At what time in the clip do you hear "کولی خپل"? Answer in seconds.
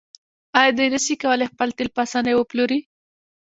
1.23-1.69